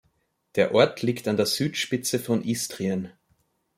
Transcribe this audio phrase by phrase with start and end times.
[0.55, 3.11] Der Ort liegt an der Südspitze von Istrien.